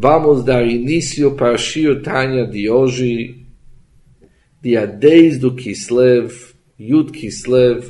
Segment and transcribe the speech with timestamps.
[0.00, 3.44] Vamos dar início para o Shir Tanya de hoje,
[4.62, 7.88] dia 10 do Kislev, Yud Kislev.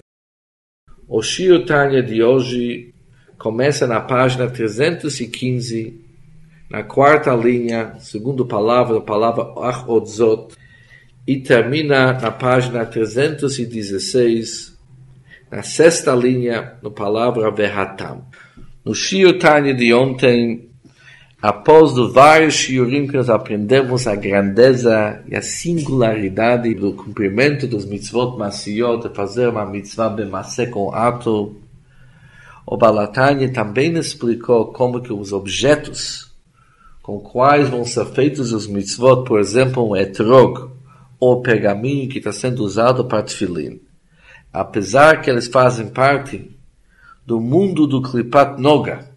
[1.07, 2.95] O Shir Tanya de hoje
[3.37, 6.01] começa na página 315,
[6.71, 10.57] na quarta linha, segundo palavra, a palavra Achodzot,
[11.27, 14.75] e termina na página 316,
[15.51, 18.25] na sexta linha, no palavra Verhatam.
[18.83, 20.68] No Shir Tanya de ontem,
[21.41, 27.85] Após os vários shiurim que nós aprendemos a grandeza e a singularidade do cumprimento dos
[27.85, 31.55] mitzvot masiyot, de fazer uma mitzvah bemase com ato,
[32.67, 36.29] o Balatani também explicou como que os objetos
[37.09, 40.71] com quais vão ser feitos os mitzvot, por exemplo, um etrog,
[41.19, 43.81] ou pergaminho que está sendo usado para tefilin,
[44.53, 46.51] apesar que eles fazem parte
[47.25, 49.08] do mundo do klipat noga,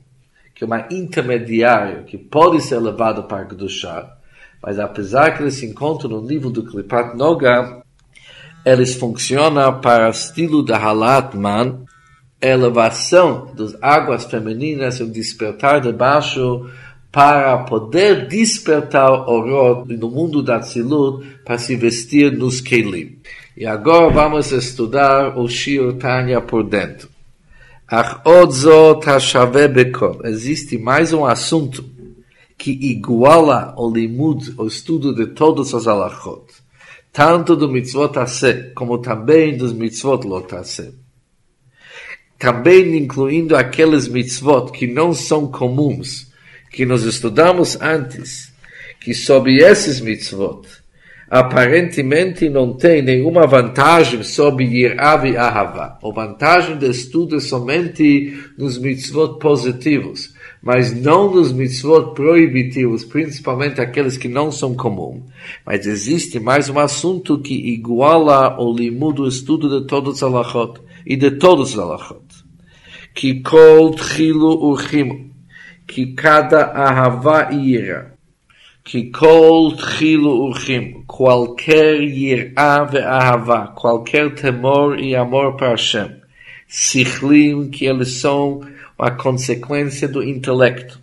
[0.61, 4.15] que é intermediário que pode ser levado para Kedushá,
[4.61, 7.81] mas apesar que eles se encontram no nível do Klipat Noga,
[8.63, 11.83] eles funcionam para o estilo da Halatman,
[12.39, 16.69] elevação das águas femininas e o despertar de baixo
[17.11, 23.17] para poder despertar o horror no mundo da Tzilut para se vestir nos Kelim.
[23.57, 27.10] E agora vamos estudar o Shir Tanya por dentro.
[30.23, 31.83] Existe mais um assunto
[32.57, 36.45] que iguala o limud, o estudo de todos os alachot.
[37.11, 40.95] Tanto do mitzvot ase, como também dos mitzvot lot ase.
[42.39, 46.31] Também incluindo aqueles mitzvot que não são comuns,
[46.71, 48.53] que nós estudamos antes,
[49.01, 50.65] que sob esses mitzvot,
[51.31, 55.97] aparentemente não tem nenhuma vantagem sobre Yirav e Ahava.
[56.03, 63.79] A vantagem de estudo é somente nos mitzvot positivos, mas não nos mitzvot proibitivos, principalmente
[63.79, 65.23] aqueles que não são comuns.
[65.65, 70.81] Mas existe mais um assunto que iguala o limud, o estudo de todos os alachot,
[71.05, 72.25] e de todos os alachot.
[73.15, 75.31] Que kol tchilu urchim,
[75.87, 78.15] que cada ahava ira,
[78.83, 86.15] que kol tchilu urchim, qualquer yirá ve'ahava, qualquer temor e amor para Hashem,
[86.67, 88.67] sichlim, que eles são
[88.97, 90.99] a consequência do intelecto,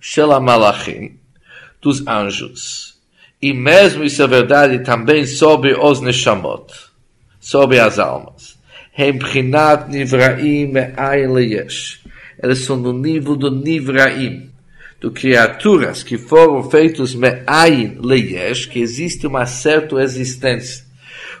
[0.00, 1.18] shel malachim,
[1.78, 2.98] dos anjos.
[3.42, 6.72] E mesmo isso é verdade também sobre os neshamot,
[7.38, 8.58] sobre as almas.
[12.42, 14.50] Eles são no nível do nivraim,
[15.00, 20.84] do criaturas que foram feitos me'ayin leyesh, que existe uma certa existência.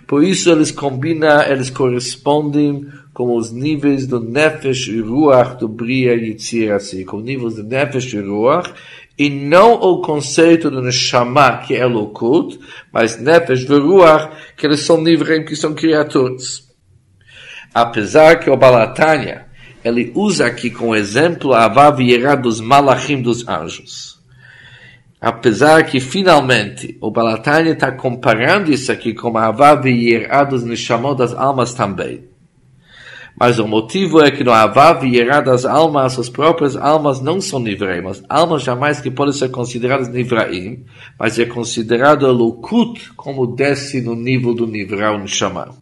[0.06, 6.14] Por isso eles combinam, eles correspondem com os níveis do nefesh e ruach do bria
[6.14, 8.72] yitzir assim, com níveis do nefesh e ruach,
[9.18, 12.58] e não o conceito do neshama, que é lokut,
[12.90, 16.66] mas nefesh e ruach, que eles são níveis que são criaturas.
[17.74, 19.49] Apesar que o Balatanya,
[19.84, 24.20] ele usa aqui como exemplo a Avav Yerá dos Malachim dos anjos.
[25.20, 31.16] Apesar que finalmente o Balatani está comparando isso aqui com a Avav Yerá dos Neshamot
[31.18, 32.30] das almas também.
[33.38, 35.02] Mas o motivo é que no Avav
[35.44, 38.06] das almas, as próprias almas não são Nivraim.
[38.06, 40.84] As almas jamais que podem ser consideradas Nivraim,
[41.18, 45.74] mas é considerado Lukut como desce no nível do Nivra, o Neshama.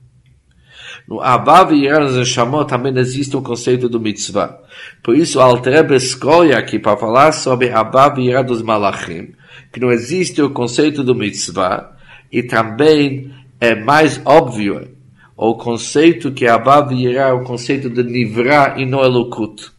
[1.09, 4.61] No Abav e Yeran Shamot também existe o conceito do mitzvah.
[5.03, 9.33] Por isso, Altrebe escolhe aqui para falar sobre Abav e dos Malachim,
[9.73, 11.97] que não existe o conceito do mitzvah,
[12.31, 14.87] e também é mais óbvio
[15.35, 19.71] o conceito que Abav e é o conceito de Nivra e não Elokut.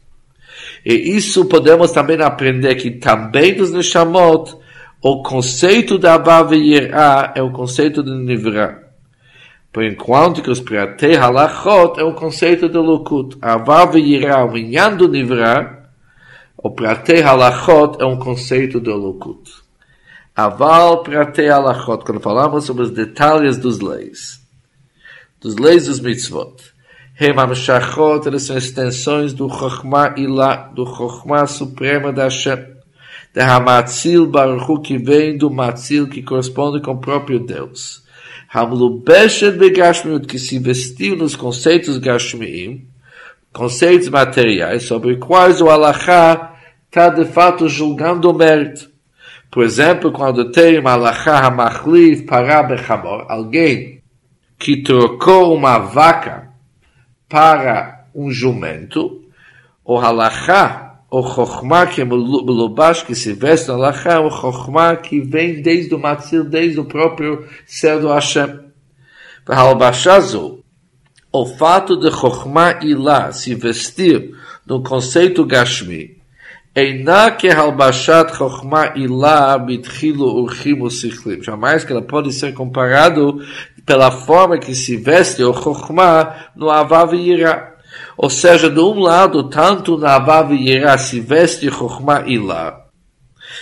[0.83, 4.55] E isso podemos também aprender que também dos Neshamot,
[4.99, 6.75] o conceito da Abav e
[7.35, 8.88] é o conceito de Nivra.
[9.71, 13.37] Por enquanto que os Pratei Halachot é o conceito de Lukut.
[13.41, 15.91] Avav Yirá, o Inyan do Nivra,
[16.57, 19.51] o Pratei Halachot é um conceito de Lukut.
[20.35, 24.41] Aval Pratei Halachot, quando falamos sobre os detalhes dos leis,
[25.39, 26.55] dos leis dos mitzvot.
[27.19, 32.65] Hemam Shachot, eles são extensões do Chokhmah Ilá, do Chokhmah Suprema da Hashem.
[33.33, 38.03] De Hamatzil Baruch que vem do Matzil, que corresponde com o próprio Deus.
[38.51, 42.87] Hamlubeshet begashmiut, que se vestiu nos conceitos gashmiim,
[43.53, 46.55] conceitos materiais, sobre quais o Alachá
[46.85, 48.89] está de fato julgando o mérito.
[49.51, 54.01] Por exemplo, quando tem uma Hamachlif para Bechamor, alguém
[54.57, 56.49] que trocou uma vaca
[57.27, 59.23] para um jumento,
[59.85, 65.61] o Halachá o Chokhmah que Melubash, que se veste na Lacha, o Chokhmah que vem
[65.61, 68.59] desde o Matzil, desde o próprio ser do Hashem.
[69.47, 70.63] Halbashazu,
[71.31, 74.35] o fato de Chokhmah Ilah se vestir
[74.65, 76.19] no conceito Gashmi,
[76.75, 81.41] Einá que halbashat chokhmah ilá bitchilo urchim usichlim.
[81.41, 83.43] Jamais que ela pode ser comparado
[83.85, 87.11] pela forma que se veste o chokhmah no avav.
[88.21, 92.85] Ou seja, de um lado, tanto na avav yirá se veste chokhmah ilá,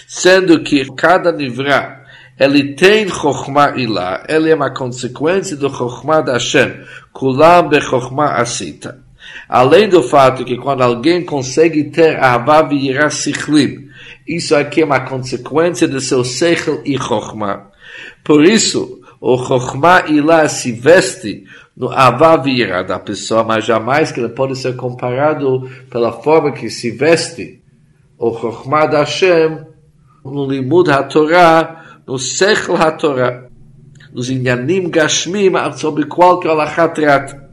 [0.07, 2.03] sendo que cada nivrá
[2.39, 6.73] ele tem chokhmah ilá, ele é uma consequência do chokhmah da Hashem,
[7.13, 8.99] kulam be chokhmah asita.
[9.47, 13.89] Além do fato que quando alguém consegue ter Ahava Yirah Sichlim,
[14.27, 17.67] isso aqui é uma consequência do seu Seichel e Chokhmah.
[18.23, 24.19] Por isso, o Chokhmah Ilah se veste no Ahava Yirah da pessoa, mas jamais que
[24.19, 27.61] ele pode ser comparado pela forma que se veste.
[28.17, 29.65] O Chokhmah da Hashem
[30.23, 33.47] no Limud HaTorah, no Seichel HaTorah,
[34.11, 37.47] nos Inyanim Gashmim, sobre qual que é o Lachatrat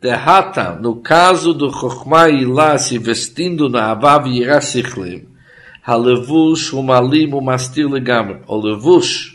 [0.00, 5.28] derrata, no caso do Chokhmah Ilah se vestindo na Avav Yirah Sichlim,
[5.84, 9.31] Halevush, Umalim, Umastir Legamre, o Levush,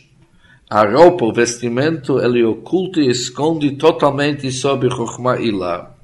[0.69, 5.95] a roupa, o vestimento, ele oculta e esconde totalmente sobre Chokhmah Ilah,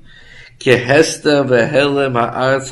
[0.57, 2.71] que resta vehelem ha'aretz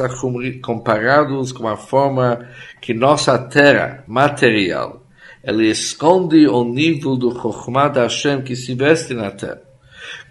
[0.62, 2.48] comparados com a forma
[2.80, 5.02] que nossa terra, material,
[5.44, 9.62] ele esconde o nível do Chokhmah da Hashem que se veste na terra.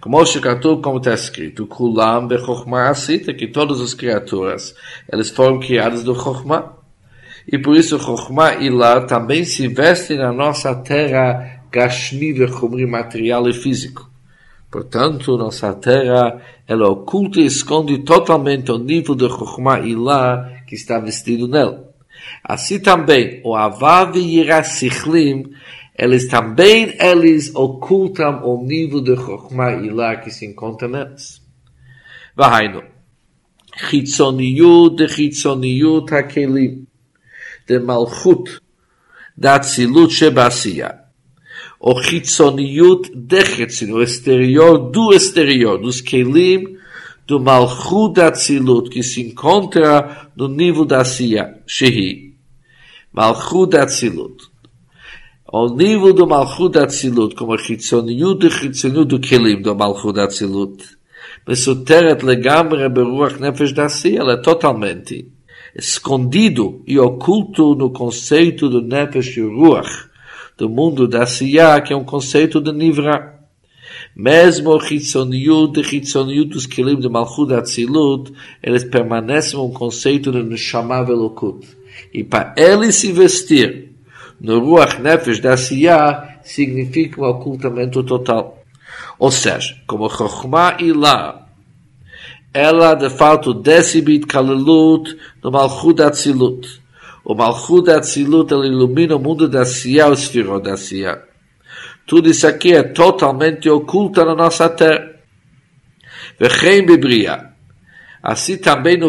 [0.00, 4.74] Como Shekatu, como está escrito, Kulam Bechokhmah Asita, que todas as criaturas,
[5.06, 6.79] elas foram criadas do Chokhmah.
[7.52, 13.52] E por isso Chokhmah Ilah também se veste na nossa terra Gashmi Vechumri, material e
[13.52, 14.08] físico.
[14.70, 21.00] Portanto, nossa terra, ela oculta e esconde totalmente o nível de Chokhmah Ilah que está
[21.00, 21.90] vestido nela.
[22.44, 25.50] Assim também, o Avav Yirah Sichlim,
[25.98, 31.42] eles também eles ocultam o nível de Chokhmah Ilah que se encontra neles.
[32.36, 32.84] Vahainu.
[33.76, 36.86] Chitzoniyut de Chitzoniyut HaKelim.
[37.72, 38.48] דמלכות
[39.38, 40.88] דאצילות שבעשייה,
[41.80, 46.64] או חיצוניות דחצינו, אסטריור דו אסטריור, דוס כלים
[47.28, 50.00] דו מלכות דאצילות, כסינקונטרה
[50.36, 52.30] דו ניבו דעשייה, שהיא
[53.14, 54.42] מלכות דאצילות.
[55.52, 60.82] או ניבו דו מלכות דאצילות, כלומר חיצוניות דו חיצוניות דו כלים דו מלכות דאצילות.
[61.48, 65.22] מסותרת לגמרי ברוח נפש דעשייה, לטוטלמנטי.
[65.74, 70.08] Escondido e oculto no conceito do Nefesh e Ruach,
[70.56, 73.38] do mundo da Siyah, que é um conceito de Nivra.
[74.14, 78.32] Mesmo o Chitzoniut e Chitzoniut dos Kelim do Malchut Atzilut,
[78.62, 81.66] eles permanecem um conceito de Neshama Velokut.
[82.12, 83.90] E para ele se vestir
[84.40, 88.58] no Ruach Nefesh da Siyah significa um ocultamento total.
[89.18, 91.49] Ou seja, como Chokhmah Ilah,
[92.52, 96.80] ela de fato decibit kalelut no Malchut Atzilut.
[97.24, 101.22] O Malchut Atzilut ela ilumina o mundo da Siyah, o Sfirot da Siyah.
[102.06, 105.10] Tudo isso aqui é totalmente oculto na nossa terra.
[106.40, 106.48] No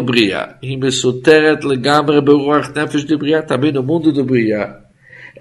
[0.02, 0.56] Bria.
[0.62, 4.82] Him mesuteret legamre beruach nefesh de Bria, também no mundo do Bria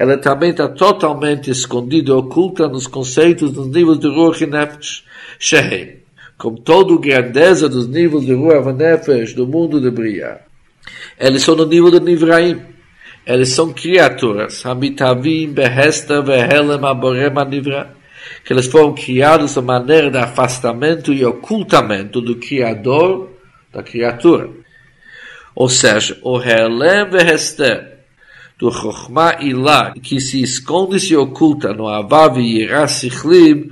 [0.01, 5.03] ela também está totalmente escondida, oculta nos conceitos dos níveis de Ruach e Nefesh.
[5.37, 6.00] Shehem,
[6.41, 10.41] como toda a grandeza dos níveis de Ruach e Nefesh do mundo de Bria.
[11.19, 12.59] Eles são no nível de Nivraim.
[13.27, 14.65] Eles são criaturas.
[14.65, 17.93] Hamitavim, Behesta, Vehelem, Aborem, Nivra.
[18.43, 23.29] Que eles foram criados de maneira de afastamento e ocultamento do Criador
[23.71, 24.49] da criatura.
[25.53, 27.99] Ou seja, o Helem Vehester,
[28.57, 33.69] do Chokhmah Ilah, que se esconde e se oculta no Avav e Yirah Sichlim,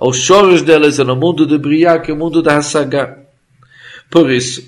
[0.00, 3.18] os choros deles é no mundo de Briah, que é o mundo da Hasaga.
[4.10, 4.62] Por isso,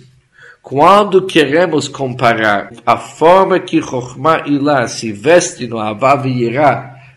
[0.63, 6.27] quando queremos comparar a forma que Chokhmah Ilah se veste no Avav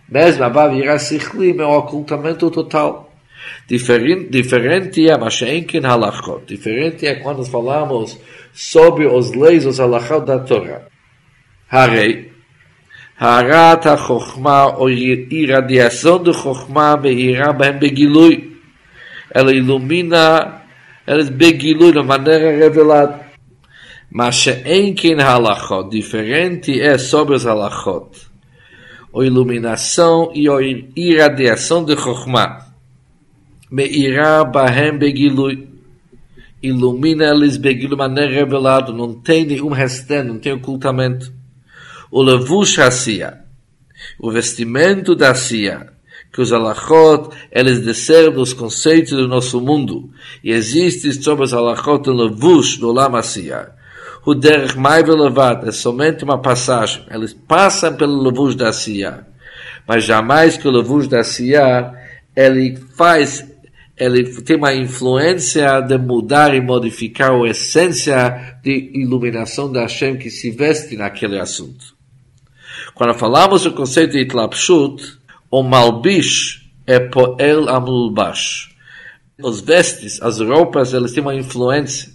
[0.10, 3.12] mesmo Avav e Yirah Sichlim, é o ocultamento total.
[3.68, 6.46] Diferente, diferente é Masha'enkin Halachot.
[6.46, 8.20] Diferente é quando falamos
[8.54, 10.84] sobre os leis, os halachot da Torá.
[11.70, 12.32] Harei,
[13.16, 18.58] Harat HaChokhmah, ou irradiação do Chokhmah, Meirah Bahem Begilui.
[19.30, 20.64] Ela ilumina,
[21.06, 23.22] ela Begilui, de maneira revelada.
[24.12, 28.10] Mas Enkin Halachot, diferente é sobre os Halachot.
[29.16, 30.60] A iluminação e a
[30.96, 32.68] irradiação de Chokhmah.
[33.70, 35.68] Meirah Bahem Begilui.
[36.64, 38.92] Ilumina eles Begilui, de maneira revelada.
[38.92, 41.43] Não tem nenhum restante, não tem ocultamento.
[42.16, 43.40] O levush Sia,
[44.20, 45.88] o vestimento da Sia,
[46.32, 50.12] que os alachot, eles desceram dos conceitos do nosso mundo,
[50.44, 53.72] e existe sobre os alachot o levush do Lama Sia.
[54.24, 59.26] O derech mai velovat é somente uma passagem, eles passam pelo levush da Sia,
[59.88, 61.94] mas jamais que o levush da Sia,
[62.36, 63.44] ele faz
[63.98, 70.30] ele tem uma influência de mudar e modificar a essência de iluminação da Hashem que
[70.30, 71.93] se veste naquele assunto.
[72.96, 75.18] Quando falamos do conceito de Itlapshut,
[75.50, 78.70] o Malbish é Poel Amulbash.
[79.42, 82.12] Os vestes, as roupas, eles têm uma influência.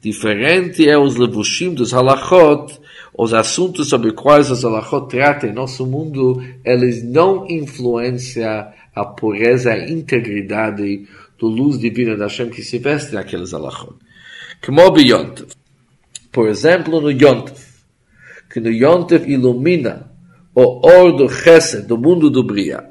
[0.00, 2.78] Diferente é os levushim dos halachot,
[3.18, 9.72] os assuntos sobre quais os halachot tratam em nosso mundo, eles não influenciam a pureza,
[9.72, 13.94] a integridade do luz divina da Hashem que se veste naqueles alachot.
[14.64, 15.52] Como Yontef.
[16.30, 17.75] Por exemplo, no Yontef,
[18.56, 20.10] que no Yontev ilumina
[20.54, 22.86] o or do Chesed, do mundo do Bria.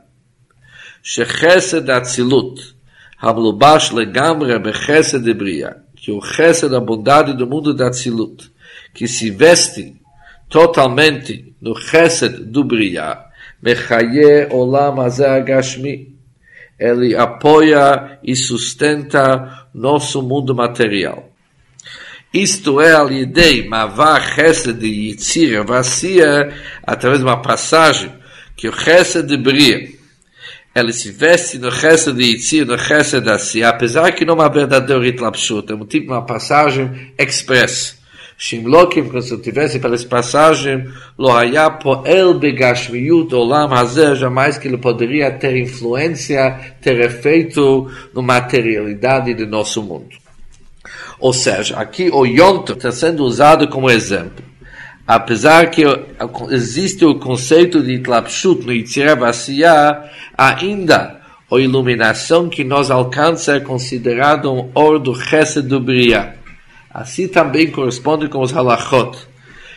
[1.02, 2.76] Shechesed Atzilut,
[3.20, 8.52] Hamlubash legamre bechesed de Bria, que o Chesed, a bondade do mundo da Atzilut,
[8.94, 10.00] que se veste
[10.48, 13.26] totalmente no Chesed do Bria,
[13.60, 16.16] Mechaye Olam Azeh Agashmi,
[16.78, 21.35] ele apoia e sustenta nosso mundo material.
[22.34, 26.54] Isto é, a idei Mavá Chesed de Yitzir Vacia,
[26.84, 28.12] através de uma passagem
[28.56, 29.90] que o Chesed de Bria,
[30.76, 34.38] ele se veste no Chesed de Yitzir, no Chesed de Asia, apesar que não é
[34.38, 37.98] uma verdadeira Itlapshut, é um tipo uma passagem express.
[38.38, 44.78] Shimlokim, quando se tivesse pela passagem, lo haya poel begashmiyut olam hazer, jamais que ele
[44.78, 50.25] poderia ter influência, ter efeito na materialidade do nosso mundo.
[51.20, 54.44] Ou seja, aqui o Yonto está sendo usado como exemplo.
[55.08, 55.84] Apesar que
[56.50, 59.22] existe o conceito de Tlapshut no Yitzhak
[60.38, 66.34] ainda a iluminação que nós alcança é considerado um or do Chesed do Briah
[66.96, 69.18] Assim também corresponde com os halachot.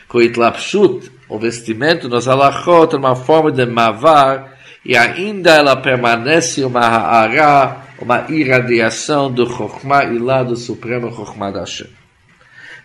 [0.07, 6.65] Com itlapshut, o vestimento nos halachot é uma forma de mavar e ainda ela permanece
[6.65, 11.88] uma ha'ara, uma irradiação do Chokhmah Ilah, do Supremo Chokhmah da Hashem.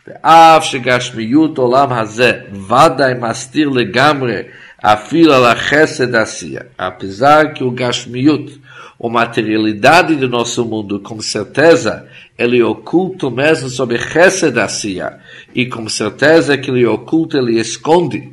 [0.08, 2.32] ואף שגשמיות עולם הזה
[2.68, 4.40] ודאי מסתיר לגמרי
[4.84, 6.60] אפילו על החסד עשייה.
[6.78, 8.58] apesar que o gashmiut
[9.00, 15.20] a materialidade do nosso mundo, com certeza, ele é oculto mesmo sobre Chesed Asiya,
[15.54, 18.32] e com certeza que ele é oculto, ele esconde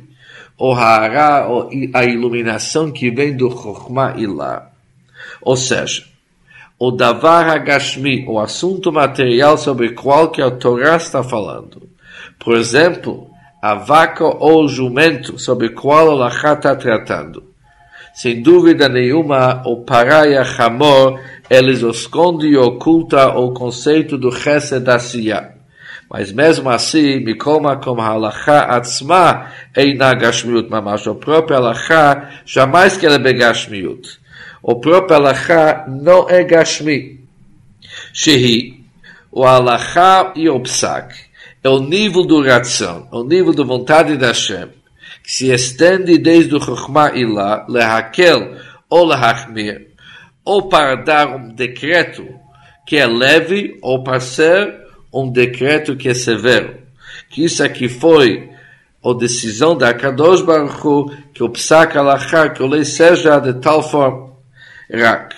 [0.58, 1.46] o Hara,
[1.94, 4.72] a iluminação que vem do Chokhmah Ilah.
[5.40, 6.04] Ou seja,
[6.81, 11.89] o Davar Hagashmi, o assunto material sobre o qual que a Torá está falando.
[12.39, 13.27] Por exemplo,
[13.61, 17.51] a vaca ou o jumento sobre o qual o Lachá está tratando
[18.13, 21.19] sem dúvida nenhuma, o Paraya Hamor,
[21.49, 25.53] eles esconde e oculta o conceito do Chesed Asiyah.
[26.09, 31.07] Mas mesmo assim, Mikoma como Halacha Atzma Eina Gashmiut Mamash.
[31.07, 34.19] O próprio Halacha jamais que ele é Gashmiut.
[34.61, 37.19] O próprio Halacha não é Gashmi.
[38.13, 38.83] Shehi,
[39.31, 41.15] o Halacha e o Psak,
[41.63, 44.69] é o nível do ração, é o nível da vontade da Hashem
[45.23, 48.55] que se estende desde o Chokhmah Ilah, lehakel
[48.89, 49.87] ou lehachmir,
[50.43, 52.27] ou para dar um decreto
[52.85, 54.81] que é leve, ou para ser
[55.13, 56.75] um decreto que é severo.
[57.29, 58.49] Que isso aqui foi
[59.03, 63.53] a decisão da Kadosh Baruch Hu, que o Psak Alachar, que o lei seja de
[63.53, 64.30] tal forma.
[64.91, 65.35] Rak.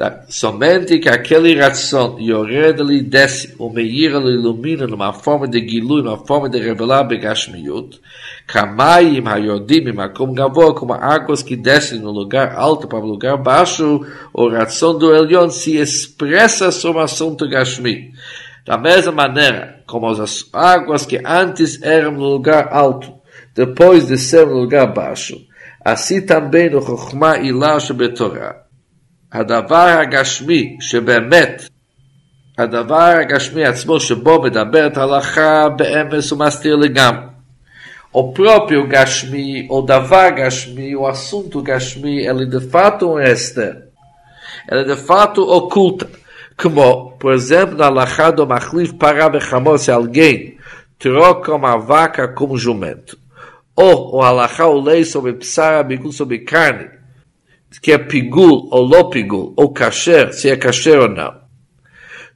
[0.00, 0.24] Tá?
[0.30, 6.48] Somente que aquele ração Yored-lhe desce, o Meir-lhe ilumina numa forma de Gilu, numa forma
[6.48, 8.00] de revelar Begashmiut,
[8.46, 14.00] Kamayim Hayodim, como Gavoa, como águas que descem no lugar alto para o lugar baixo,
[14.32, 18.14] o ração do Elion se expressa sobre o assunto Gashmi.
[18.64, 23.12] Da mesma maneira, como as águas que antes eram no lugar alto,
[23.54, 25.38] depois de ser no lugar baixo,
[25.83, 28.65] assim também no Chokhmah Ilah Shebetorah.
[29.31, 31.69] הדבר הגשמי שבאמת,
[32.57, 37.25] הדבר הגשמי עצמו שבו מדברת הלכה באמס ומסתיר לגמרי.
[38.13, 43.81] O próprio Gashmi, o Davar Gashmi, o assunto Gashmi, ele de fato é externo.
[44.71, 46.07] Ele de fato oculta.
[46.55, 50.57] Como, por exemplo, na Lachá do Machlif para Bechamor, se alguém
[50.97, 53.17] troca uma vaca como jumento.
[53.76, 57.00] Ou o Halachá, o lei sobre psara, bigul sobre carne
[57.78, 61.38] que é pigul ou lo pigul, ou kasher, se é kasher ou não.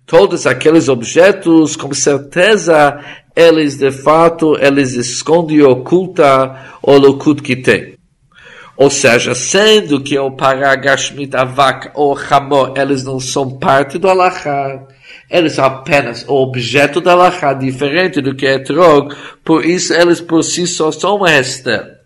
[0.06, 3.00] todos aqueles objetos, com certeza,
[3.34, 7.94] eles de fato, eles escondem e ocultam o Lokut que tem.
[8.76, 13.96] Ou seja, sendo que o Paragashmit, a vaca ou o Hamor, eles não são parte
[13.98, 14.86] do Alachá,
[15.29, 20.21] eles são apenas o objeto da Alachá, diferente do que é Trog, por isso eles
[20.21, 21.99] por si só são uma Esther.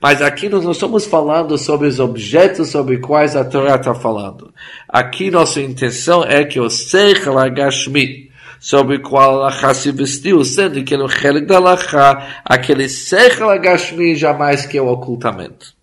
[0.00, 4.52] Mas aqui nós não estamos falando sobre os objetos sobre quais a Torá está falando.
[4.88, 10.82] Aqui nossa intenção é que o Seichel Agashmi, sobre o qual a se vestiu, sendo
[10.82, 15.80] que ele é um Chelik da Alachá, aquele Seichel Agashmi jamais que é o ocultamento.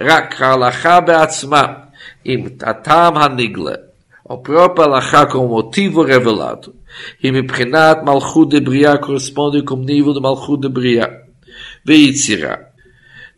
[0.00, 1.66] רק ההלכה בעצמה,
[2.24, 3.74] עם הטעם הנגלה,
[4.30, 6.70] או פרופר הלכה כמו מוטיבו רבלטו,
[7.22, 11.06] היא מבחינת מלכות דבריאה קורספונדי כמו ניבו למלכות דבריאה
[11.86, 12.54] ויצירה.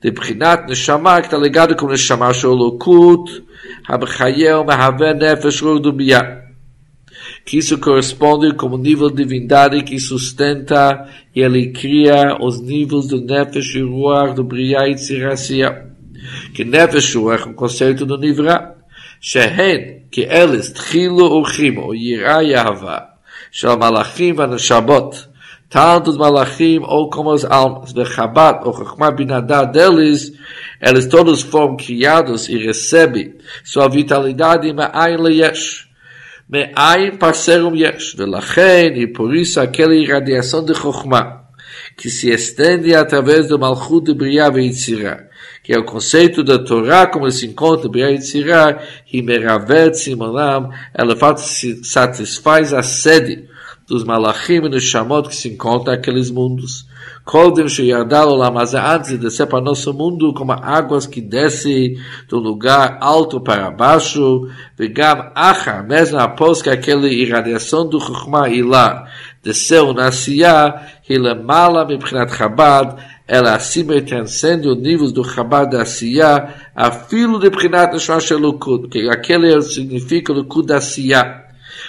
[0.04, 3.30] מבחינת נשמה, כתה לגדו כמו נשמה של אלוקות,
[3.88, 6.20] המחיה ומהווה נפש רוח דובייה.
[7.44, 13.20] que isso corresponde como nível de divindade que sustenta e ele cria os níveis do
[13.20, 15.84] Nefesh e Ruach do Briah e Tziracia.
[16.54, 18.56] כי נפש רוח הוא conceito do נברא,
[19.22, 19.80] שהן
[20.12, 22.98] כאלס תחילו אורחים או יראה יהבה
[23.50, 25.28] של מלאכים והנשמות,
[25.70, 30.32] tanto os malachim ou como as almas, de Chabad ou Chokmah Binadá deles,
[30.80, 35.88] eles todos foram criados e recebem sua vitalidade Me'ayin Leyesh.
[36.48, 38.14] Me'ayin parcerum Yesh.
[38.14, 41.44] Velachen, e por isso aquela irradiação de Chokmah,
[45.63, 48.79] que é o conceito da Torá, como se encontra em Yitzirah,
[49.11, 51.15] Himeravet Simonam, ela
[51.83, 53.47] satisfaz a sede
[53.87, 56.85] dos malachim e dos chamot que se encontram naqueles mundos.
[57.25, 62.37] Kodem Sheyardal Olam, mas antes de descer para nosso mundo, como águas que descem do
[62.37, 69.05] lugar alto para baixo, Vegam Achar, mesmo após que aquela irradiação do Chokhmah Ilah
[69.41, 72.95] desceu na Siyah, Hilemala Mibchinat Chabad,
[73.27, 78.89] ela acima transcende o nível do Chabad da Siyah, a filo de Prinat Neshama Shelukut,
[78.89, 81.43] que aquele significa Lukut da Siyah.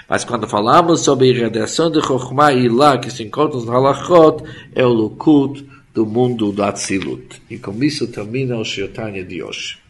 [0.09, 4.44] Mas quando falamos sobre a irradiação de Chokhmah e lá que se encontra nos Halachot,
[4.75, 7.40] é o Lukut do mundo do Atzilut.
[7.51, 9.84] E com isso termina o Shiotanya de hoje.